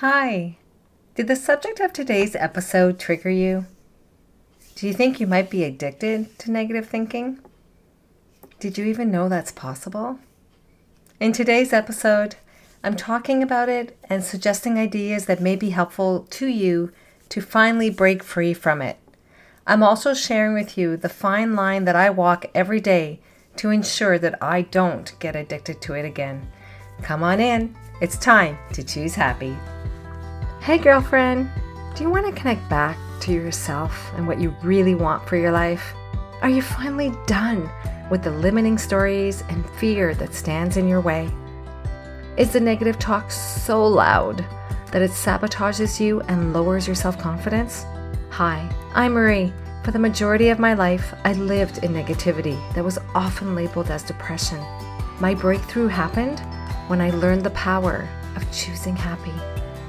Hi. 0.00 0.56
Did 1.14 1.28
the 1.28 1.36
subject 1.36 1.78
of 1.78 1.92
today's 1.92 2.34
episode 2.34 2.98
trigger 2.98 3.28
you? 3.28 3.66
Do 4.74 4.86
you 4.86 4.94
think 4.94 5.20
you 5.20 5.26
might 5.26 5.50
be 5.50 5.62
addicted 5.62 6.38
to 6.38 6.50
negative 6.50 6.88
thinking? 6.88 7.38
Did 8.60 8.78
you 8.78 8.86
even 8.86 9.10
know 9.10 9.28
that's 9.28 9.52
possible? 9.52 10.18
In 11.20 11.32
today's 11.32 11.74
episode, 11.74 12.36
I'm 12.82 12.96
talking 12.96 13.42
about 13.42 13.68
it 13.68 13.94
and 14.08 14.24
suggesting 14.24 14.78
ideas 14.78 15.26
that 15.26 15.42
may 15.42 15.54
be 15.54 15.68
helpful 15.68 16.26
to 16.30 16.46
you 16.46 16.92
to 17.28 17.42
finally 17.42 17.90
break 17.90 18.22
free 18.22 18.54
from 18.54 18.80
it. 18.80 18.98
I'm 19.66 19.82
also 19.82 20.14
sharing 20.14 20.54
with 20.54 20.78
you 20.78 20.96
the 20.96 21.10
fine 21.10 21.54
line 21.54 21.84
that 21.84 21.94
I 21.94 22.08
walk 22.08 22.46
every 22.54 22.80
day 22.80 23.20
to 23.56 23.68
ensure 23.68 24.18
that 24.18 24.42
I 24.42 24.62
don't 24.62 25.12
get 25.18 25.36
addicted 25.36 25.82
to 25.82 25.92
it 25.92 26.06
again. 26.06 26.50
Come 27.02 27.22
on 27.22 27.38
in. 27.38 27.76
It's 28.00 28.16
time 28.16 28.56
to 28.72 28.82
choose 28.82 29.14
happy. 29.14 29.54
Hey, 30.62 30.76
girlfriend. 30.76 31.50
Do 31.94 32.04
you 32.04 32.10
want 32.10 32.26
to 32.26 32.38
connect 32.38 32.68
back 32.68 32.98
to 33.20 33.32
yourself 33.32 34.12
and 34.14 34.28
what 34.28 34.38
you 34.38 34.54
really 34.62 34.94
want 34.94 35.26
for 35.26 35.36
your 35.36 35.52
life? 35.52 35.94
Are 36.42 36.50
you 36.50 36.60
finally 36.60 37.14
done 37.26 37.70
with 38.10 38.22
the 38.22 38.30
limiting 38.30 38.76
stories 38.76 39.42
and 39.48 39.68
fear 39.76 40.14
that 40.16 40.34
stands 40.34 40.76
in 40.76 40.86
your 40.86 41.00
way? 41.00 41.30
Is 42.36 42.52
the 42.52 42.60
negative 42.60 42.98
talk 42.98 43.30
so 43.30 43.86
loud 43.86 44.44
that 44.92 45.00
it 45.00 45.12
sabotages 45.12 45.98
you 45.98 46.20
and 46.28 46.52
lowers 46.52 46.86
your 46.86 46.94
self 46.94 47.18
confidence? 47.18 47.86
Hi, 48.28 48.70
I'm 48.94 49.14
Marie. 49.14 49.54
For 49.82 49.92
the 49.92 49.98
majority 49.98 50.50
of 50.50 50.58
my 50.58 50.74
life, 50.74 51.14
I 51.24 51.32
lived 51.32 51.82
in 51.82 51.94
negativity 51.94 52.58
that 52.74 52.84
was 52.84 52.98
often 53.14 53.54
labeled 53.54 53.90
as 53.90 54.02
depression. 54.02 54.58
My 55.20 55.34
breakthrough 55.34 55.88
happened 55.88 56.38
when 56.90 57.00
I 57.00 57.08
learned 57.12 57.44
the 57.44 57.50
power 57.50 58.06
of 58.36 58.52
choosing 58.52 58.94
happy. 58.94 59.32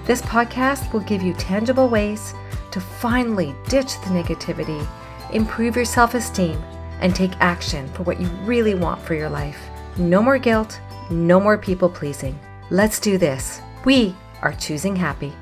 This 0.06 0.22
podcast 0.24 0.92
will 0.92 1.02
give 1.02 1.22
you 1.22 1.34
tangible 1.34 1.88
ways 1.88 2.34
to 2.72 2.82
finally 2.82 3.56
ditch 3.70 4.00
the 4.02 4.08
negativity, 4.08 4.88
improve 5.32 5.76
your 5.76 5.86
self 5.86 6.16
esteem, 6.16 6.62
and 7.02 7.16
take 7.16 7.32
action 7.40 7.88
for 7.90 8.04
what 8.04 8.20
you 8.20 8.28
really 8.44 8.74
want 8.74 9.02
for 9.02 9.14
your 9.14 9.30
life. 9.30 9.60
No 9.98 10.24
more 10.24 10.40
guilt, 10.40 10.80
no 11.12 11.40
more 11.40 11.58
people 11.58 11.90
pleasing. 11.90 12.40
Let's 12.72 13.00
do 13.00 13.18
this. 13.18 13.62
We 13.86 14.16
are 14.42 14.54
choosing 14.54 14.96
happy. 14.96 15.34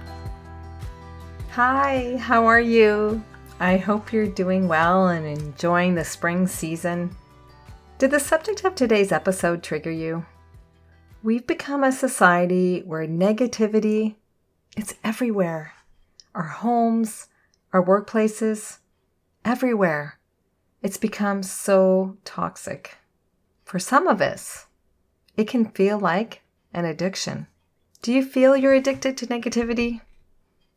Hi, 1.52 2.18
how 2.18 2.46
are 2.46 2.60
you? 2.60 3.24
I 3.62 3.78
hope 3.78 4.12
you're 4.12 4.28
doing 4.28 4.68
well 4.68 5.08
and 5.08 5.26
enjoying 5.26 5.96
the 5.96 6.06
spring 6.06 6.48
season. 6.48 7.16
Did 7.98 8.12
the 8.12 8.20
subject 8.20 8.64
of 8.66 8.76
today's 8.76 9.12
episode 9.12 9.64
trigger 9.64 9.92
you? 9.92 10.26
We've 11.24 11.46
become 11.46 11.84
a 11.84 11.92
society 11.92 12.82
where 12.86 13.06
negativity 13.06 14.16
it's 14.80 14.94
everywhere. 15.04 15.74
Our 16.34 16.48
homes, 16.64 17.28
our 17.74 17.86
workplaces, 17.86 18.78
everywhere. 19.44 20.18
It's 20.82 20.96
become 20.96 21.44
so 21.44 22.16
toxic. 22.24 22.96
For 23.66 23.78
some 23.78 24.08
of 24.08 24.22
us, 24.22 24.68
it 25.36 25.50
can 25.50 25.66
feel 25.66 26.00
like 26.00 26.44
an 26.74 26.86
addiction. 26.86 27.48
Do 28.02 28.14
you 28.14 28.24
feel 28.24 28.56
you're 28.56 28.74
addicted 28.74 29.18
to 29.18 29.28
negativity? 29.28 30.00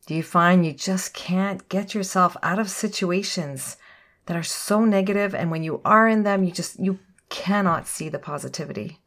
Do 0.05 0.15
you 0.15 0.23
find 0.23 0.65
you 0.65 0.73
just 0.73 1.13
can't 1.13 1.69
get 1.69 1.95
yourself 1.95 2.35
out 2.43 2.59
of 2.59 2.69
situations 2.69 3.77
that 4.25 4.35
are 4.35 4.43
so 4.43 4.83
negative 4.83 5.33
and 5.33 5.49
when 5.49 5.63
you 5.63 5.79
are 5.85 6.09
in 6.09 6.23
them 6.23 6.43
you 6.43 6.51
just 6.51 6.77
you 6.77 6.99
cannot 7.29 7.87
see 7.87 8.09
the 8.09 8.19
positivity? 8.19 8.99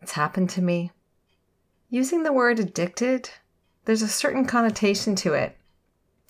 It's 0.00 0.12
happened 0.12 0.48
to 0.50 0.62
me. 0.62 0.90
Using 1.90 2.22
the 2.22 2.32
word 2.32 2.58
addicted, 2.58 3.28
there's 3.84 4.02
a 4.02 4.08
certain 4.08 4.46
connotation 4.46 5.14
to 5.16 5.34
it. 5.34 5.56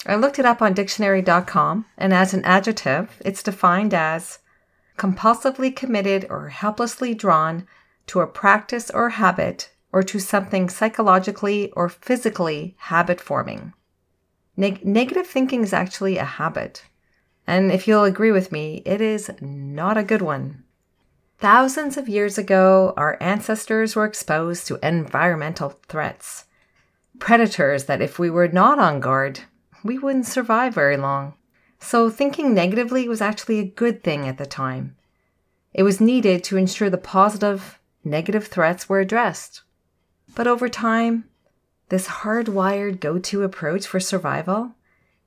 I 0.06 0.16
looked 0.16 0.38
it 0.38 0.44
up 0.44 0.60
on 0.60 0.74
dictionary.com, 0.74 1.86
and 1.96 2.12
as 2.12 2.34
an 2.34 2.44
adjective, 2.44 3.20
it's 3.24 3.42
defined 3.42 3.94
as 3.94 4.40
compulsively 4.96 5.74
committed 5.74 6.26
or 6.28 6.48
helplessly 6.48 7.14
drawn 7.14 7.66
to 8.08 8.20
a 8.20 8.26
practice 8.26 8.90
or 8.90 9.10
habit 9.10 9.70
or 9.92 10.02
to 10.02 10.18
something 10.18 10.68
psychologically 10.68 11.70
or 11.72 11.88
physically 11.88 12.74
habit 12.78 13.20
forming. 13.20 13.72
Neg- 14.56 14.84
negative 14.84 15.26
thinking 15.26 15.62
is 15.62 15.72
actually 15.72 16.18
a 16.18 16.24
habit. 16.24 16.84
And 17.46 17.70
if 17.70 17.86
you'll 17.86 18.04
agree 18.04 18.32
with 18.32 18.52
me, 18.52 18.82
it 18.84 19.00
is 19.00 19.30
not 19.40 19.96
a 19.96 20.04
good 20.04 20.22
one. 20.22 20.64
Thousands 21.38 21.96
of 21.96 22.08
years 22.08 22.38
ago, 22.38 22.94
our 22.96 23.18
ancestors 23.20 23.96
were 23.96 24.04
exposed 24.04 24.66
to 24.68 24.78
environmental 24.86 25.70
threats. 25.88 26.44
Predators 27.18 27.84
that, 27.84 28.00
if 28.00 28.18
we 28.18 28.30
were 28.30 28.48
not 28.48 28.78
on 28.78 29.00
guard, 29.00 29.40
we 29.84 29.98
wouldn't 29.98 30.26
survive 30.26 30.74
very 30.74 30.96
long. 30.96 31.34
So, 31.78 32.10
thinking 32.10 32.54
negatively 32.54 33.08
was 33.08 33.20
actually 33.20 33.58
a 33.58 33.64
good 33.64 34.04
thing 34.04 34.28
at 34.28 34.38
the 34.38 34.46
time. 34.46 34.96
It 35.74 35.82
was 35.82 36.00
needed 36.00 36.44
to 36.44 36.56
ensure 36.56 36.90
the 36.90 36.98
positive, 36.98 37.78
negative 38.04 38.46
threats 38.46 38.88
were 38.88 39.00
addressed. 39.00 39.62
But 40.34 40.46
over 40.46 40.68
time, 40.68 41.24
this 41.88 42.06
hardwired 42.06 43.00
go 43.00 43.18
to 43.18 43.42
approach 43.42 43.86
for 43.86 44.00
survival, 44.00 44.74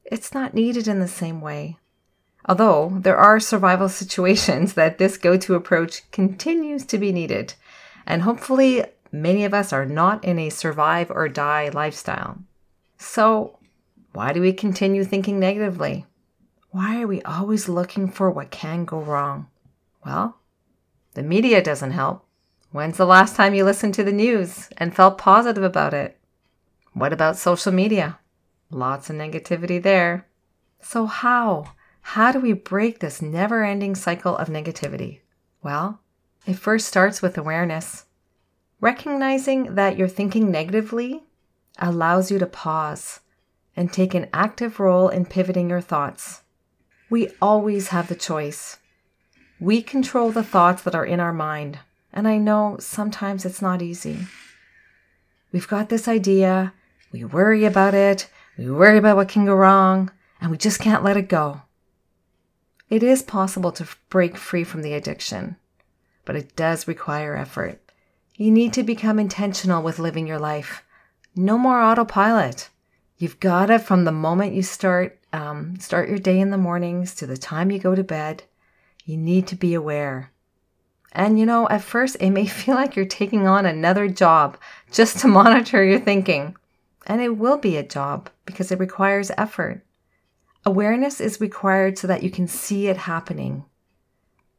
it's 0.04 0.34
not 0.34 0.54
needed 0.54 0.88
in 0.88 1.00
the 1.00 1.08
same 1.08 1.42
way. 1.42 1.78
Although 2.48 3.00
there 3.02 3.18
are 3.18 3.40
survival 3.40 3.90
situations 4.02 4.74
that 4.74 4.98
this 4.98 5.18
go 5.18 5.38
to 5.38 5.56
approach 5.56 6.10
continues 6.12 6.86
to 6.86 6.98
be 6.98 7.12
needed, 7.12 7.56
and 8.06 8.22
hopefully 8.22 8.86
many 9.22 9.46
of 9.46 9.54
us 9.54 9.74
are 9.74 9.86
not 9.86 10.24
in 10.24 10.40
a 10.40 10.50
survive 10.50 11.10
or 11.10 11.28
die 11.30 11.70
lifestyle. 11.70 12.38
So, 12.98 13.60
why 14.14 14.34
do 14.34 14.42
we 14.42 14.54
continue 14.54 15.04
thinking 15.04 15.40
negatively? 15.40 16.06
Why 16.72 17.02
are 17.02 17.08
we 17.08 17.22
always 17.22 17.70
looking 17.70 18.10
for 18.10 18.30
what 18.30 18.52
can 18.52 18.86
go 18.86 19.00
wrong? 19.00 19.48
Well, 20.06 20.38
the 21.14 21.24
media 21.24 21.64
doesn't 21.64 21.92
help. 21.92 22.26
When's 22.72 22.98
the 22.98 23.06
last 23.06 23.36
time 23.36 23.54
you 23.54 23.64
listened 23.64 23.94
to 23.94 24.04
the 24.04 24.12
news 24.12 24.70
and 24.78 24.96
felt 24.96 25.18
positive 25.18 25.64
about 25.64 25.94
it? 25.94 26.20
What 26.94 27.14
about 27.14 27.38
social 27.38 27.72
media? 27.72 28.20
Lots 28.70 29.10
of 29.10 29.16
negativity 29.16 29.82
there. 29.82 30.28
So, 30.82 31.06
how? 31.06 31.72
How 32.02 32.32
do 32.32 32.40
we 32.40 32.54
break 32.54 33.00
this 33.00 33.22
never 33.22 33.64
ending 33.64 33.96
cycle 33.96 34.38
of 34.38 34.48
negativity? 34.48 35.22
Well, 35.64 36.02
it 36.46 36.54
first 36.60 36.88
starts 36.88 37.22
with 37.22 37.38
awareness. 37.38 38.05
Recognizing 38.86 39.74
that 39.74 39.98
you're 39.98 40.08
thinking 40.08 40.52
negatively 40.52 41.24
allows 41.80 42.30
you 42.30 42.38
to 42.38 42.46
pause 42.46 43.20
and 43.76 43.92
take 43.92 44.14
an 44.14 44.28
active 44.32 44.80
role 44.80 45.10
in 45.10 45.26
pivoting 45.26 45.72
your 45.72 45.82
thoughts. 45.82 46.44
We 47.10 47.32
always 47.42 47.88
have 47.88 48.10
the 48.10 48.16
choice. 48.16 48.78
We 49.60 49.82
control 49.82 50.30
the 50.30 50.44
thoughts 50.44 50.84
that 50.84 50.94
are 50.94 51.04
in 51.04 51.20
our 51.20 51.34
mind, 51.34 51.80
and 52.14 52.28
I 52.28 52.38
know 52.38 52.78
sometimes 52.80 53.44
it's 53.44 53.60
not 53.60 53.82
easy. 53.82 54.28
We've 55.52 55.68
got 55.68 55.90
this 55.90 56.08
idea, 56.08 56.72
we 57.12 57.26
worry 57.26 57.66
about 57.66 57.96
it, 57.96 58.30
we 58.56 58.70
worry 58.70 59.00
about 59.00 59.16
what 59.16 59.30
can 59.30 59.46
go 59.48 59.56
wrong, 59.56 60.12
and 60.40 60.52
we 60.52 60.60
just 60.60 60.80
can't 60.80 61.04
let 61.04 61.18
it 61.18 61.28
go. 61.28 61.64
It 62.92 63.02
is 63.02 63.24
possible 63.24 63.72
to 63.72 63.88
break 64.10 64.38
free 64.38 64.64
from 64.64 64.84
the 64.84 64.94
addiction, 64.94 65.56
but 66.24 66.36
it 66.36 66.56
does 66.56 66.88
require 66.88 67.36
effort. 67.36 67.82
You 68.38 68.52
need 68.52 68.74
to 68.74 68.84
become 68.84 69.18
intentional 69.18 69.82
with 69.82 69.98
living 69.98 70.28
your 70.28 70.40
life. 70.40 70.84
No 71.38 71.58
more 71.58 71.82
autopilot. 71.82 72.70
You've 73.18 73.40
got 73.40 73.70
it 73.70 73.80
from 73.80 74.04
the 74.04 74.12
moment 74.12 74.54
you 74.54 74.62
start 74.62 75.20
um, 75.32 75.78
start 75.80 76.08
your 76.08 76.18
day 76.18 76.40
in 76.40 76.50
the 76.50 76.58
mornings 76.58 77.14
to 77.16 77.28
the 77.28 77.38
time 77.38 77.70
you 77.70 77.80
go 77.80 77.94
to 77.94 78.04
bed. 78.04 78.44
You 79.06 79.18
need 79.18 79.48
to 79.48 79.56
be 79.56 79.74
aware. 79.74 80.32
And 81.12 81.40
you 81.40 81.46
know, 81.46 81.68
at 81.70 81.82
first 81.82 82.18
it 82.20 82.30
may 82.32 82.46
feel 82.46 82.76
like 82.76 82.96
you're 82.96 83.06
taking 83.06 83.48
on 83.48 83.66
another 83.66 84.10
job 84.10 84.58
just 84.92 85.20
to 85.20 85.28
monitor 85.30 85.84
your 85.84 86.00
thinking. 86.00 86.58
And 87.08 87.22
it 87.22 87.38
will 87.38 87.58
be 87.58 87.78
a 87.78 87.84
job 87.84 88.30
because 88.46 88.72
it 88.72 88.80
requires 88.80 89.32
effort. 89.38 89.86
Awareness 90.66 91.22
is 91.22 91.40
required 91.40 91.98
so 91.98 92.08
that 92.08 92.24
you 92.24 92.32
can 92.32 92.48
see 92.48 92.88
it 92.88 92.98
happening. 92.98 93.64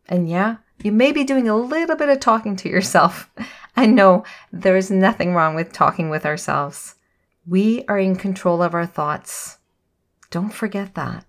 And 0.09 0.31
yeah, 0.31 0.57
you 0.83 0.93
may 0.93 1.11
be 1.13 1.25
doing 1.25 1.49
a 1.49 1.57
little 1.57 1.97
bit 1.97 2.09
of 2.09 2.21
talking 2.21 2.57
to 2.57 2.69
yourself. 2.69 3.31
I 3.77 3.87
know 3.87 4.25
there 4.53 4.77
is 4.77 4.91
nothing 4.91 5.35
wrong 5.35 5.55
with 5.55 5.73
talking 5.73 6.09
with 6.09 6.25
ourselves. 6.25 6.95
We 7.47 7.85
are 7.89 7.99
in 7.99 8.17
control 8.17 8.63
of 8.63 8.75
our 8.75 8.87
thoughts. 8.87 9.59
Don't 10.31 10.53
forget 10.53 10.95
that. 10.95 11.27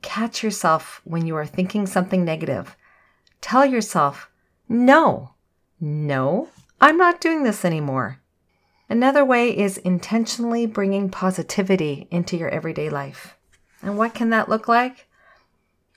Catch 0.00 0.42
yourself 0.42 1.00
when 1.04 1.26
you 1.26 1.36
are 1.36 1.46
thinking 1.46 1.86
something 1.86 2.24
negative. 2.24 2.76
Tell 3.40 3.66
yourself, 3.66 4.30
no, 4.68 5.34
no, 5.78 6.48
I'm 6.80 6.96
not 6.96 7.20
doing 7.20 7.42
this 7.42 7.64
anymore. 7.64 8.20
Another 8.88 9.24
way 9.24 9.56
is 9.56 9.78
intentionally 9.78 10.64
bringing 10.66 11.10
positivity 11.10 12.08
into 12.10 12.36
your 12.36 12.48
everyday 12.48 12.88
life. 12.88 13.36
And 13.82 13.98
what 13.98 14.14
can 14.14 14.30
that 14.30 14.48
look 14.48 14.68
like? 14.68 15.08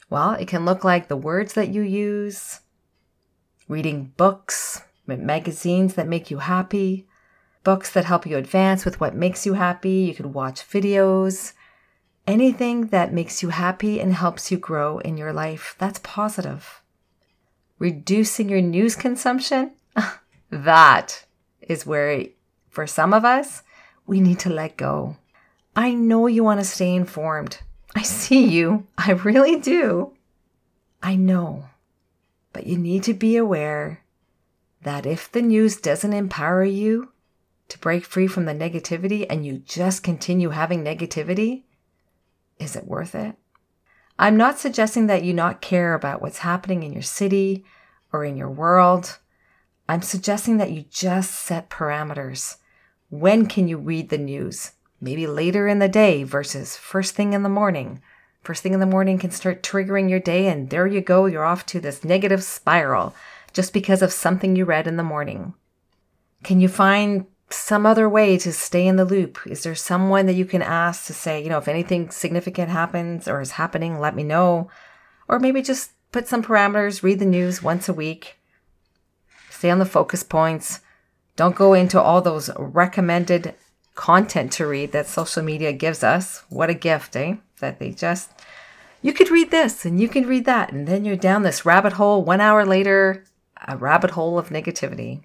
Well, 0.09 0.33
it 0.33 0.47
can 0.47 0.65
look 0.65 0.83
like 0.83 1.07
the 1.07 1.15
words 1.15 1.53
that 1.53 1.69
you 1.69 1.81
use, 1.81 2.61
reading 3.67 4.11
books, 4.17 4.81
magazines 5.17 5.95
that 5.95 6.07
make 6.07 6.29
you 6.29 6.37
happy, 6.37 7.07
books 7.63 7.89
that 7.91 8.05
help 8.05 8.25
you 8.25 8.37
advance 8.37 8.85
with 8.85 8.99
what 8.99 9.15
makes 9.15 9.45
you 9.45 9.53
happy. 9.53 9.89
You 9.89 10.13
could 10.13 10.33
watch 10.33 10.61
videos, 10.61 11.53
anything 12.27 12.87
that 12.87 13.11
makes 13.13 13.41
you 13.41 13.49
happy 13.49 13.99
and 13.99 14.13
helps 14.13 14.51
you 14.51 14.57
grow 14.57 14.99
in 14.99 15.17
your 15.17 15.33
life. 15.33 15.75
That's 15.79 15.99
positive. 15.99 16.81
Reducing 17.79 18.49
your 18.49 18.61
news 18.61 18.95
consumption, 18.95 19.71
that 20.51 21.25
is 21.61 21.85
where, 21.85 22.25
for 22.69 22.85
some 22.85 23.13
of 23.13 23.25
us, 23.25 23.63
we 24.05 24.19
need 24.19 24.39
to 24.39 24.49
let 24.49 24.77
go. 24.77 25.17
I 25.75 25.93
know 25.93 26.27
you 26.27 26.43
want 26.43 26.59
to 26.59 26.65
stay 26.65 26.93
informed. 26.93 27.59
I 27.95 28.01
see 28.01 28.45
you. 28.45 28.87
I 28.97 29.11
really 29.11 29.55
do. 29.59 30.13
I 31.01 31.15
know. 31.15 31.69
But 32.53 32.67
you 32.67 32.77
need 32.77 33.03
to 33.03 33.13
be 33.13 33.37
aware 33.37 34.03
that 34.83 35.05
if 35.05 35.31
the 35.31 35.41
news 35.41 35.77
doesn't 35.77 36.13
empower 36.13 36.63
you 36.63 37.11
to 37.67 37.79
break 37.79 38.05
free 38.05 38.27
from 38.27 38.45
the 38.45 38.53
negativity 38.53 39.25
and 39.29 39.45
you 39.45 39.57
just 39.59 40.03
continue 40.03 40.49
having 40.49 40.83
negativity, 40.83 41.63
is 42.57 42.75
it 42.75 42.87
worth 42.87 43.15
it? 43.15 43.35
I'm 44.17 44.35
not 44.35 44.59
suggesting 44.59 45.07
that 45.07 45.23
you 45.23 45.33
not 45.33 45.61
care 45.61 45.93
about 45.93 46.21
what's 46.21 46.39
happening 46.39 46.83
in 46.83 46.91
your 46.91 47.01
city 47.01 47.63
or 48.11 48.25
in 48.25 48.35
your 48.35 48.49
world. 48.49 49.17
I'm 49.87 50.01
suggesting 50.01 50.57
that 50.57 50.71
you 50.71 50.83
just 50.89 51.31
set 51.31 51.69
parameters. 51.69 52.57
When 53.09 53.45
can 53.45 53.67
you 53.67 53.77
read 53.77 54.09
the 54.09 54.17
news? 54.17 54.73
Maybe 55.01 55.25
later 55.25 55.67
in 55.67 55.79
the 55.79 55.87
day 55.87 56.23
versus 56.23 56.75
first 56.75 57.15
thing 57.15 57.33
in 57.33 57.43
the 57.43 57.49
morning. 57.49 58.01
First 58.43 58.61
thing 58.61 58.73
in 58.73 58.79
the 58.79 58.85
morning 58.85 59.17
can 59.17 59.31
start 59.31 59.63
triggering 59.63 60.09
your 60.09 60.19
day, 60.19 60.47
and 60.47 60.69
there 60.69 60.87
you 60.87 61.01
go, 61.01 61.25
you're 61.25 61.45
off 61.45 61.65
to 61.67 61.79
this 61.79 62.03
negative 62.03 62.43
spiral 62.43 63.15
just 63.59 63.73
because 63.73 64.01
of 64.01 64.13
something 64.13 64.55
you 64.55 64.63
read 64.63 64.87
in 64.87 64.95
the 64.95 65.03
morning. 65.03 65.53
Can 66.45 66.61
you 66.61 66.69
find 66.69 67.25
some 67.49 67.85
other 67.85 68.07
way 68.07 68.37
to 68.37 68.53
stay 68.53 68.87
in 68.87 68.95
the 68.95 69.03
loop? 69.03 69.37
Is 69.45 69.63
there 69.63 69.75
someone 69.75 70.27
that 70.27 70.39
you 70.39 70.45
can 70.45 70.61
ask 70.61 71.07
to 71.07 71.13
say, 71.13 71.43
you 71.43 71.49
know, 71.49 71.57
if 71.57 71.67
anything 71.67 72.09
significant 72.09 72.69
happens 72.69 73.27
or 73.27 73.41
is 73.41 73.51
happening, 73.51 73.99
let 73.99 74.15
me 74.15 74.23
know? 74.23 74.69
Or 75.27 75.39
maybe 75.39 75.61
just 75.61 75.91
put 76.13 76.25
some 76.25 76.41
parameters, 76.41 77.03
read 77.03 77.19
the 77.19 77.25
news 77.25 77.61
once 77.61 77.89
a 77.89 77.93
week, 77.93 78.39
stay 79.49 79.69
on 79.69 79.79
the 79.79 79.85
focus 79.85 80.23
points. 80.23 80.79
Don't 81.35 81.53
go 81.53 81.73
into 81.73 82.01
all 82.01 82.21
those 82.21 82.49
recommended 82.57 83.55
content 83.95 84.53
to 84.53 84.67
read 84.67 84.93
that 84.93 85.07
social 85.07 85.43
media 85.43 85.73
gives 85.73 86.01
us. 86.01 86.45
What 86.47 86.69
a 86.69 86.73
gift, 86.73 87.17
eh? 87.17 87.35
That 87.59 87.79
they 87.79 87.91
just, 87.91 88.31
you 89.01 89.11
could 89.11 89.29
read 89.29 89.51
this 89.51 89.83
and 89.83 89.99
you 89.99 90.07
can 90.07 90.25
read 90.27 90.45
that. 90.45 90.71
And 90.71 90.87
then 90.87 91.03
you're 91.03 91.17
down 91.17 91.43
this 91.43 91.65
rabbit 91.65 91.91
hole 91.91 92.23
one 92.23 92.39
hour 92.39 92.65
later, 92.65 93.25
a 93.69 93.77
rabbit 93.77 94.11
hole 94.11 94.37
of 94.37 94.49
negativity. 94.49 95.21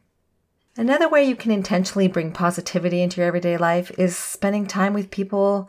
Another 0.76 1.08
way 1.08 1.24
you 1.24 1.34
can 1.34 1.50
intentionally 1.50 2.08
bring 2.08 2.30
positivity 2.30 3.00
into 3.00 3.20
your 3.20 3.26
everyday 3.26 3.56
life 3.56 3.90
is 3.96 4.16
spending 4.16 4.66
time 4.66 4.92
with 4.92 5.10
people 5.10 5.68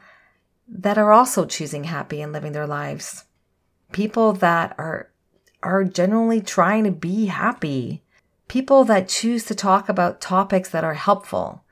that 0.68 0.98
are 0.98 1.12
also 1.12 1.46
choosing 1.46 1.86
happy 1.86 2.22
and 2.22 2.34
living 2.34 2.52
their 2.52 2.68
lives. 2.68 3.24
People 3.92 4.34
that 4.34 4.76
are 4.78 5.12
are 5.64 5.84
genuinely 5.84 6.42
trying 6.42 6.84
to 6.84 6.92
be 6.92 7.28
happy. 7.28 8.04
People 8.48 8.84
that 8.86 9.08
choose 9.08 9.46
to 9.46 9.56
talk 9.56 9.90
about 9.90 10.22
topics 10.22 10.70
that 10.70 10.84
are 10.84 10.94
helpful 10.94 11.64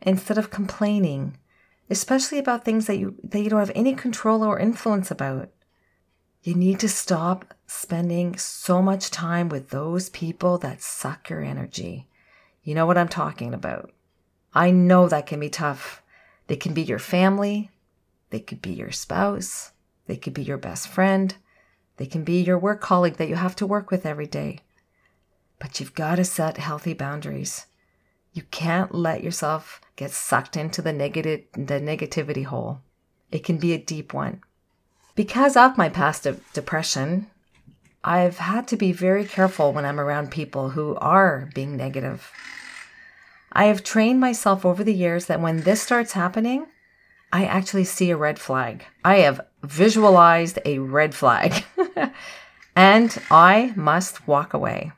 instead 0.00 0.38
of 0.38 0.50
complaining, 0.50 1.36
especially 1.90 2.38
about 2.38 2.64
things 2.64 2.86
that 2.86 2.98
you 2.98 3.16
that 3.24 3.40
you 3.40 3.50
don't 3.50 3.58
have 3.58 3.72
any 3.74 3.94
control 3.94 4.44
or 4.44 4.58
influence 4.58 5.10
about. 5.10 5.50
You 6.42 6.54
need 6.54 6.78
to 6.80 6.88
stop 6.88 7.54
spending 7.72 8.36
so 8.36 8.82
much 8.82 9.10
time 9.10 9.48
with 9.48 9.70
those 9.70 10.10
people 10.10 10.58
that 10.58 10.82
suck 10.82 11.30
your 11.30 11.42
energy. 11.42 12.08
You 12.62 12.74
know 12.74 12.86
what 12.86 12.98
I'm 12.98 13.08
talking 13.08 13.54
about. 13.54 13.90
I 14.54 14.70
know 14.70 15.08
that 15.08 15.26
can 15.26 15.40
be 15.40 15.50
tough. 15.50 16.02
They 16.46 16.56
can 16.56 16.74
be 16.74 16.82
your 16.82 16.98
family, 16.98 17.70
they 18.30 18.40
could 18.40 18.60
be 18.60 18.72
your 18.72 18.90
spouse, 18.90 19.72
they 20.06 20.16
could 20.16 20.34
be 20.34 20.42
your 20.42 20.58
best 20.58 20.88
friend, 20.88 21.34
they 21.96 22.06
can 22.06 22.24
be 22.24 22.42
your 22.42 22.58
work 22.58 22.80
colleague 22.80 23.16
that 23.16 23.28
you 23.28 23.36
have 23.36 23.56
to 23.56 23.66
work 23.66 23.90
with 23.90 24.04
every 24.04 24.26
day. 24.26 24.58
But 25.58 25.78
you've 25.78 25.94
got 25.94 26.16
to 26.16 26.24
set 26.24 26.56
healthy 26.56 26.94
boundaries. 26.94 27.66
You 28.32 28.42
can't 28.50 28.94
let 28.94 29.22
yourself 29.22 29.80
get 29.96 30.10
sucked 30.10 30.56
into 30.56 30.82
the 30.82 30.92
negative 30.92 31.44
the 31.52 31.80
negativity 31.80 32.44
hole. 32.44 32.80
It 33.30 33.44
can 33.44 33.58
be 33.58 33.72
a 33.72 33.78
deep 33.78 34.12
one. 34.12 34.42
Because 35.14 35.56
of 35.56 35.78
my 35.78 35.88
past 35.88 36.24
de- 36.24 36.36
depression, 36.52 37.30
I've 38.04 38.38
had 38.38 38.66
to 38.68 38.76
be 38.76 38.92
very 38.92 39.24
careful 39.24 39.72
when 39.72 39.84
I'm 39.84 40.00
around 40.00 40.30
people 40.30 40.70
who 40.70 40.96
are 40.96 41.48
being 41.54 41.76
negative. 41.76 42.32
I 43.52 43.66
have 43.66 43.84
trained 43.84 44.18
myself 44.18 44.64
over 44.66 44.82
the 44.82 44.94
years 44.94 45.26
that 45.26 45.40
when 45.40 45.60
this 45.60 45.82
starts 45.82 46.12
happening, 46.12 46.66
I 47.32 47.44
actually 47.44 47.84
see 47.84 48.10
a 48.10 48.16
red 48.16 48.38
flag. 48.38 48.84
I 49.04 49.16
have 49.18 49.40
visualized 49.62 50.58
a 50.64 50.80
red 50.80 51.14
flag 51.14 51.64
and 52.76 53.22
I 53.30 53.72
must 53.76 54.26
walk 54.26 54.52
away. 54.52 54.92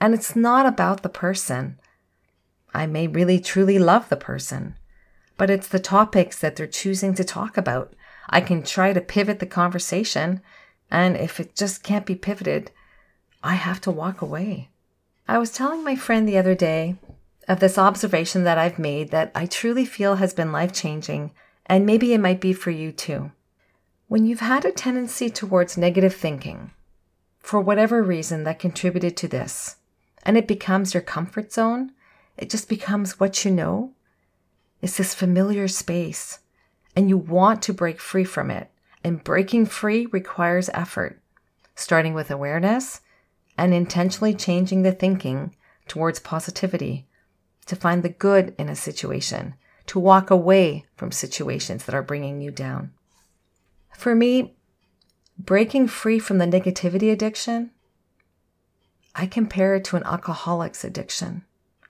And 0.00 0.12
it's 0.12 0.36
not 0.36 0.66
about 0.66 1.02
the 1.02 1.08
person. 1.08 1.78
I 2.74 2.86
may 2.86 3.06
really 3.06 3.40
truly 3.40 3.78
love 3.78 4.08
the 4.08 4.16
person, 4.16 4.76
but 5.36 5.50
it's 5.50 5.68
the 5.68 5.80
topics 5.80 6.38
that 6.38 6.56
they're 6.56 6.66
choosing 6.66 7.14
to 7.14 7.24
talk 7.24 7.56
about. 7.56 7.94
I 8.28 8.40
can 8.40 8.62
try 8.62 8.92
to 8.92 9.00
pivot 9.00 9.40
the 9.40 9.46
conversation 9.46 10.40
and 10.90 11.16
if 11.16 11.40
it 11.40 11.54
just 11.54 11.82
can't 11.82 12.06
be 12.06 12.14
pivoted, 12.14 12.70
I 13.42 13.54
have 13.54 13.80
to 13.82 13.90
walk 13.90 14.20
away. 14.20 14.68
I 15.28 15.38
was 15.38 15.52
telling 15.52 15.84
my 15.84 15.96
friend 15.96 16.28
the 16.28 16.38
other 16.38 16.54
day 16.54 16.96
of 17.48 17.60
this 17.60 17.78
observation 17.78 18.44
that 18.44 18.58
I've 18.58 18.78
made 18.78 19.10
that 19.10 19.30
I 19.34 19.46
truly 19.46 19.84
feel 19.84 20.16
has 20.16 20.34
been 20.34 20.52
life 20.52 20.72
changing, 20.72 21.32
and 21.66 21.86
maybe 21.86 22.12
it 22.12 22.20
might 22.20 22.40
be 22.40 22.52
for 22.52 22.70
you 22.70 22.92
too. 22.92 23.32
When 24.08 24.26
you've 24.26 24.40
had 24.40 24.64
a 24.64 24.72
tendency 24.72 25.30
towards 25.30 25.78
negative 25.78 26.14
thinking, 26.14 26.72
for 27.38 27.60
whatever 27.60 28.02
reason 28.02 28.44
that 28.44 28.58
contributed 28.58 29.16
to 29.18 29.28
this, 29.28 29.76
and 30.24 30.36
it 30.36 30.48
becomes 30.48 30.94
your 30.94 31.02
comfort 31.02 31.52
zone, 31.52 31.92
it 32.36 32.50
just 32.50 32.68
becomes 32.68 33.18
what 33.18 33.44
you 33.44 33.50
know. 33.50 33.92
It's 34.82 34.96
this 34.96 35.14
familiar 35.14 35.68
space, 35.68 36.40
and 36.96 37.08
you 37.08 37.16
want 37.16 37.62
to 37.62 37.72
break 37.72 38.00
free 38.00 38.24
from 38.24 38.50
it. 38.50 38.70
And 39.02 39.24
breaking 39.24 39.66
free 39.66 40.06
requires 40.06 40.70
effort, 40.74 41.20
starting 41.74 42.14
with 42.14 42.30
awareness 42.30 43.00
and 43.56 43.72
intentionally 43.72 44.34
changing 44.34 44.82
the 44.82 44.92
thinking 44.92 45.54
towards 45.88 46.20
positivity, 46.20 47.06
to 47.66 47.76
find 47.76 48.02
the 48.02 48.08
good 48.08 48.54
in 48.58 48.68
a 48.68 48.76
situation, 48.76 49.54
to 49.86 49.98
walk 49.98 50.30
away 50.30 50.84
from 50.96 51.12
situations 51.12 51.84
that 51.84 51.94
are 51.94 52.02
bringing 52.02 52.40
you 52.40 52.50
down. 52.50 52.92
For 53.96 54.14
me, 54.14 54.56
breaking 55.38 55.88
free 55.88 56.18
from 56.18 56.38
the 56.38 56.46
negativity 56.46 57.12
addiction, 57.12 57.70
I 59.14 59.26
compare 59.26 59.74
it 59.74 59.84
to 59.84 59.96
an 59.96 60.04
alcoholic's 60.04 60.84
addiction. 60.84 61.44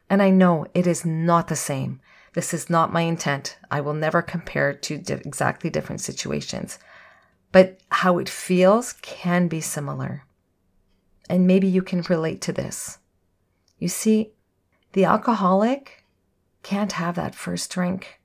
And 0.08 0.22
I 0.22 0.30
know 0.30 0.66
it 0.74 0.86
is 0.86 1.04
not 1.04 1.48
the 1.48 1.56
same. 1.56 2.00
This 2.32 2.54
is 2.54 2.70
not 2.70 2.92
my 2.92 3.02
intent. 3.02 3.58
I 3.70 3.80
will 3.80 3.94
never 3.94 4.22
compare 4.22 4.72
to 4.72 4.98
di- 4.98 5.14
exactly 5.14 5.70
different 5.70 6.00
situations 6.00 6.78
but 7.52 7.80
how 7.90 8.18
it 8.18 8.28
feels 8.28 8.94
can 8.94 9.48
be 9.48 9.60
similar. 9.60 10.24
And 11.28 11.46
maybe 11.46 11.66
you 11.66 11.82
can 11.82 12.02
relate 12.02 12.40
to 12.42 12.52
this. 12.52 12.98
You 13.78 13.88
see, 13.88 14.32
the 14.92 15.04
alcoholic 15.04 16.04
can't 16.62 16.92
have 16.92 17.14
that 17.14 17.34
first 17.34 17.70
drink. 17.70 18.20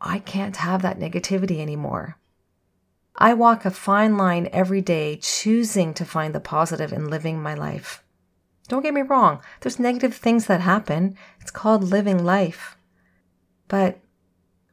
I 0.00 0.18
can't 0.18 0.56
have 0.56 0.82
that 0.82 0.98
negativity 0.98 1.60
anymore. 1.60 2.18
I 3.16 3.32
walk 3.34 3.64
a 3.64 3.70
fine 3.70 4.16
line 4.16 4.48
every 4.52 4.80
day 4.80 5.16
choosing 5.16 5.94
to 5.94 6.04
find 6.04 6.34
the 6.34 6.40
positive 6.40 6.92
in 6.92 7.08
living 7.08 7.40
my 7.40 7.54
life. 7.54 8.02
Don't 8.66 8.82
get 8.82 8.94
me 8.94 9.02
wrong, 9.02 9.40
there's 9.60 9.78
negative 9.78 10.14
things 10.14 10.46
that 10.46 10.60
happen. 10.60 11.16
It's 11.40 11.50
called 11.50 11.84
living 11.84 12.24
life. 12.24 12.76
But 13.68 14.00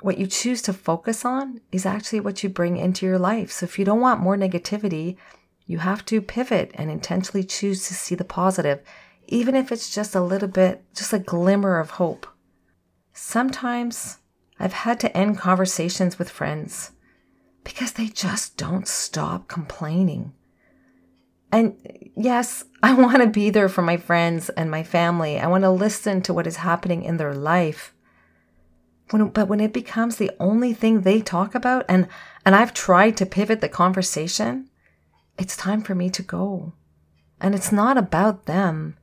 what 0.01 0.17
you 0.17 0.27
choose 0.27 0.61
to 0.63 0.73
focus 0.73 1.23
on 1.25 1.61
is 1.71 1.85
actually 1.85 2.19
what 2.19 2.43
you 2.43 2.49
bring 2.49 2.77
into 2.77 3.05
your 3.05 3.19
life. 3.19 3.51
So 3.51 3.65
if 3.65 3.77
you 3.77 3.85
don't 3.85 4.01
want 4.01 4.19
more 4.19 4.35
negativity, 4.35 5.17
you 5.65 5.79
have 5.79 6.03
to 6.05 6.21
pivot 6.21 6.71
and 6.75 6.89
intentionally 6.89 7.43
choose 7.43 7.87
to 7.87 7.93
see 7.93 8.15
the 8.15 8.23
positive, 8.23 8.81
even 9.27 9.55
if 9.55 9.71
it's 9.71 9.93
just 9.93 10.15
a 10.15 10.21
little 10.21 10.47
bit, 10.47 10.83
just 10.95 11.13
a 11.13 11.19
glimmer 11.19 11.79
of 11.79 11.91
hope. 11.91 12.27
Sometimes 13.13 14.17
I've 14.59 14.73
had 14.73 14.99
to 15.01 15.17
end 15.17 15.37
conversations 15.37 16.19
with 16.19 16.29
friends 16.29 16.91
because 17.63 17.93
they 17.93 18.07
just 18.07 18.57
don't 18.57 18.87
stop 18.87 19.47
complaining. 19.47 20.33
And 21.51 21.75
yes, 22.15 22.63
I 22.83 22.93
want 22.93 23.21
to 23.21 23.27
be 23.27 23.49
there 23.49 23.69
for 23.69 23.81
my 23.81 23.97
friends 23.97 24.49
and 24.49 24.71
my 24.71 24.83
family. 24.83 25.39
I 25.39 25.47
want 25.47 25.63
to 25.63 25.71
listen 25.71 26.21
to 26.23 26.33
what 26.33 26.47
is 26.47 26.57
happening 26.57 27.03
in 27.03 27.17
their 27.17 27.33
life. 27.33 27.93
When, 29.11 29.27
but 29.27 29.47
when 29.49 29.59
it 29.59 29.73
becomes 29.73 30.15
the 30.15 30.31
only 30.39 30.73
thing 30.73 31.01
they 31.01 31.21
talk 31.21 31.53
about, 31.53 31.85
and, 31.89 32.07
and 32.45 32.55
I've 32.55 32.73
tried 32.73 33.17
to 33.17 33.25
pivot 33.25 33.59
the 33.59 33.69
conversation, 33.69 34.69
it's 35.37 35.57
time 35.57 35.81
for 35.81 35.93
me 35.93 36.09
to 36.09 36.23
go. 36.23 36.73
And 37.39 37.53
it's 37.53 37.71
not 37.71 37.97
about 37.97 38.45
them. 38.45 38.97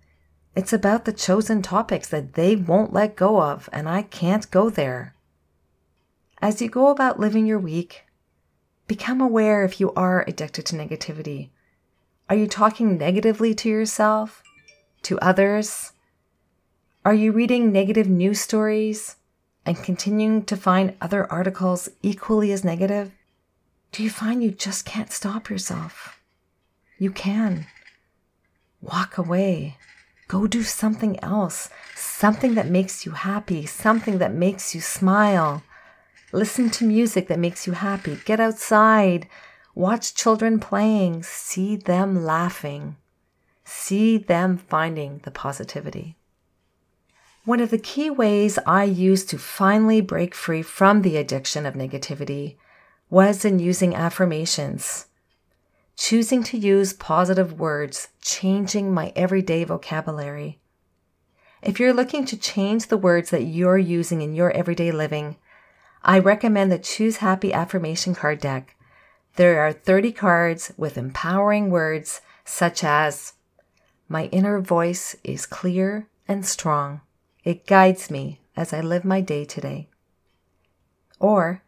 It's 0.57 0.73
about 0.73 1.05
the 1.05 1.12
chosen 1.12 1.61
topics 1.61 2.09
that 2.09 2.35
they 2.35 2.57
won't 2.57 2.93
let 2.93 3.17
go 3.17 3.43
of, 3.43 3.69
and 3.71 3.88
I 3.88 4.03
can't 4.03 4.50
go 4.50 4.71
there. 4.71 5.15
As 6.41 6.62
you 6.62 6.71
go 6.71 6.88
about 6.88 7.21
living 7.21 7.47
your 7.47 7.59
week, 7.59 8.05
become 8.87 9.21
aware 9.21 9.62
if 9.65 9.79
you 9.79 9.93
are 9.93 10.25
addicted 10.27 10.65
to 10.67 10.77
negativity. 10.77 11.50
Are 12.31 12.37
you 12.37 12.47
talking 12.47 12.97
negatively 12.97 13.55
to 13.57 13.69
yourself, 13.69 14.43
to 15.03 15.19
others? 15.19 15.93
Are 17.05 17.15
you 17.15 17.31
reading 17.33 17.71
negative 17.71 18.09
news 18.09 18.41
stories 18.41 19.17
and 19.69 19.77
continuing 19.85 20.43
to 20.47 20.57
find 20.57 20.97
other 20.99 21.31
articles 21.31 21.91
equally 22.03 22.53
as 22.53 22.65
negative? 22.65 23.13
Do 23.93 24.03
you 24.03 24.09
find 24.09 24.43
you 24.43 24.51
just 24.51 24.87
can't 24.87 25.13
stop 25.13 25.51
yourself? 25.51 26.19
You 26.99 27.11
can. 27.11 27.67
Walk 28.81 29.19
away. 29.19 29.77
Go 30.27 30.47
do 30.47 30.63
something 30.63 31.23
else, 31.23 31.69
something 31.95 32.55
that 32.55 32.69
makes 32.69 33.05
you 33.05 33.13
happy, 33.13 33.67
something 33.67 34.19
that 34.19 34.33
makes 34.33 34.75
you 34.75 34.81
smile. 34.81 35.63
Listen 36.33 36.71
to 36.71 36.85
music 36.85 37.29
that 37.29 37.39
makes 37.39 37.67
you 37.67 37.75
happy. 37.75 38.19
Get 38.25 38.41
outside. 38.41 39.29
Watch 39.75 40.15
children 40.15 40.61
playing. 40.61 41.23
See 41.23 41.77
them 41.77 42.25
laughing. 42.25 42.97
See 43.65 44.19
them 44.19 44.57
finding 44.57 45.21
the 45.25 45.31
positivity. 45.31 46.18
One 47.49 47.61
of 47.61 47.71
the 47.71 47.78
key 47.78 48.11
ways 48.11 48.59
I 48.67 48.85
used 48.85 49.31
to 49.31 49.38
finally 49.38 50.02
break 50.02 50.35
free 50.35 50.61
from 50.61 51.00
the 51.00 51.17
addiction 51.17 51.64
of 51.64 51.73
negativity 51.73 52.57
was 53.09 53.43
in 53.43 53.59
using 53.59 53.95
affirmations. 53.95 55.07
Choosing 55.97 56.43
to 56.43 56.59
use 56.59 56.93
positive 56.93 57.59
words, 57.59 58.09
changing 58.21 58.93
my 58.93 59.14
everyday 59.17 59.64
vocabulary. 59.64 60.59
If 61.62 61.81
you're 61.81 61.95
looking 61.95 62.26
to 62.26 62.37
change 62.37 62.88
the 62.88 62.99
words 62.99 63.31
that 63.31 63.45
you're 63.45 63.78
using 63.78 64.21
in 64.21 64.35
your 64.35 64.50
everyday 64.50 64.93
living, 64.93 65.37
I 66.05 66.19
recommend 66.19 66.71
the 66.71 66.78
Choose 66.78 67.17
Happy 67.17 67.55
Affirmation 67.55 68.14
Card 68.14 68.40
Deck. 68.40 68.76
There 69.37 69.61
are 69.61 69.73
30 69.73 70.12
cards 70.12 70.75
with 70.76 70.99
empowering 70.99 71.71
words 71.71 72.21
such 72.45 72.85
as 72.85 73.33
My 74.07 74.25
inner 74.26 74.61
voice 74.61 75.17
is 75.25 75.47
clear 75.47 76.09
and 76.28 76.45
strong. 76.45 77.00
It 77.49 77.67
guides 77.67 78.11
me 78.11 78.40
as 78.59 78.75
I 78.75 78.83
live 78.83 79.07
my 79.07 79.23
day 79.23 79.47
today. 79.47 79.88
Or, 81.19 81.62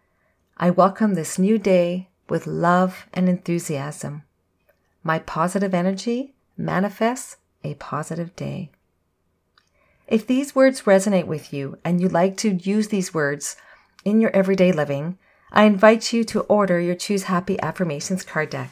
I 0.59 0.69
welcome 0.69 1.15
this 1.15 1.39
new 1.39 1.57
day 1.57 2.11
with 2.29 2.47
love 2.47 3.07
and 3.15 3.31
enthusiasm. 3.31 4.25
My 5.03 5.21
positive 5.21 5.73
energy 5.73 6.35
manifests 6.55 7.39
a 7.65 7.77
positive 7.77 8.37
day. 8.37 8.69
If 10.07 10.27
these 10.27 10.55
words 10.55 10.83
resonate 10.83 11.25
with 11.25 11.51
you 11.51 11.79
and 11.83 11.99
you'd 11.99 12.13
like 12.13 12.37
to 12.37 12.57
use 12.57 12.89
these 12.89 13.15
words 13.15 13.57
in 14.05 14.21
your 14.21 14.37
everyday 14.37 14.73
living, 14.73 15.17
I 15.51 15.65
invite 15.65 16.13
you 16.13 16.25
to 16.25 16.41
order 16.41 16.79
your 16.79 16.95
Choose 16.95 17.23
Happy 17.23 17.59
Affirmations 17.63 18.23
card 18.23 18.51
deck. 18.51 18.71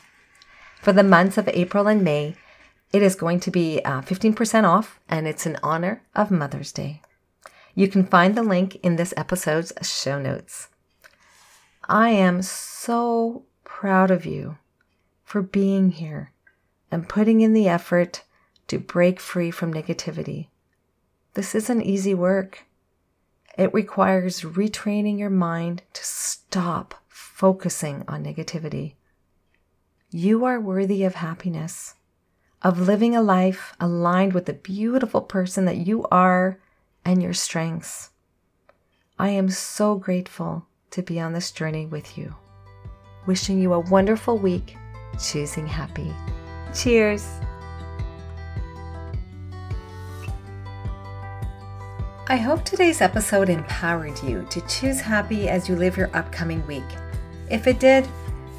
For 0.83 0.93
the 0.93 1.03
months 1.03 1.39
of 1.39 1.49
April 1.49 1.89
and 1.89 2.03
May, 2.05 2.37
it 2.93 3.03
is 3.03 3.15
going 3.15 3.41
to 3.41 3.51
be 3.51 3.81
uh, 3.85 4.01
15% 4.03 4.65
off 4.65 4.99
and 5.09 5.27
it's 5.27 5.47
in 5.47 5.59
honor 5.63 6.03
of 6.15 6.31
Mother's 6.31 6.73
Day. 6.73 7.03
You 7.75 7.89
can 7.89 8.07
find 8.07 8.35
the 8.35 8.43
link 8.43 8.77
in 8.77 8.97
this 8.97 9.15
episode's 9.17 9.73
show 9.83 10.21
notes. 10.21 10.69
I 11.89 12.11
am 12.11 12.43
so 12.43 13.45
proud 13.65 14.11
of 14.11 14.27
you 14.27 14.59
for 15.23 15.43
being 15.43 15.91
here 15.91 16.33
and 16.91 17.09
putting 17.09 17.41
in 17.41 17.53
the 17.53 17.69
effort 17.69 18.25
to 18.69 18.79
break 18.79 19.21
free 19.21 19.51
from 19.51 19.73
negativity. 19.73 20.49
This 21.35 21.55
isn't 21.55 21.83
easy 21.83 22.15
work. 22.15 22.65
It 23.57 23.73
requires 23.75 24.43
retraining 24.43 25.19
your 25.19 25.31
mind 25.31 25.83
to 25.93 26.05
stop 26.05 26.95
focusing 27.09 28.05
on 28.09 28.25
negativity. 28.25 28.95
You 30.11 30.45
are 30.45 30.61
worthy 30.61 31.05
of 31.05 31.17
happiness, 31.17 31.95
of 32.63 32.81
living 32.81 33.15
a 33.15 33.23
life 33.23 33.75
aligned 33.81 34.33
with 34.33 34.47
the 34.47 34.53
beautiful 34.53 35.21
person 35.21 35.65
that 35.65 35.77
you 35.77 36.05
are 36.11 36.59
and 37.05 37.23
your 37.23 37.33
strengths. 37.33 38.11
I 39.19 39.29
am 39.31 39.49
so 39.49 39.95
grateful 39.95 40.67
to 40.91 41.03
be 41.03 41.21
on 41.21 41.33
this 41.33 41.53
journey 41.53 41.87
with 41.87 42.19
you. 42.19 42.35
Wishing 43.27 43.61
you 43.61 43.73
a 43.73 43.81
wonderful 43.81 44.39
week, 44.39 44.77
choosing 45.23 45.67
happy. 45.67 46.13
Cheers! 46.75 47.27
I 52.31 52.37
hope 52.37 52.65
today's 52.65 53.01
episode 53.01 53.49
empowered 53.49 54.23
you 54.23 54.47
to 54.51 54.61
choose 54.67 55.01
happy 55.01 55.49
as 55.49 55.69
you 55.69 55.77
live 55.77 55.97
your 55.97 56.15
upcoming 56.15 56.67
week. 56.67 56.85
If 57.51 57.67
it 57.67 57.81
did, 57.81 58.07